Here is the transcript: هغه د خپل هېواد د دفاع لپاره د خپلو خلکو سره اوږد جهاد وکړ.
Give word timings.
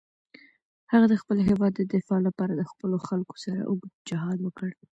هغه 0.91 1.05
د 1.09 1.15
خپل 1.21 1.37
هېواد 1.49 1.71
د 1.75 1.81
دفاع 1.93 2.19
لپاره 2.27 2.53
د 2.55 2.63
خپلو 2.71 2.97
خلکو 3.07 3.35
سره 3.43 3.59
اوږد 3.69 3.91
جهاد 4.09 4.37
وکړ. 4.41 4.69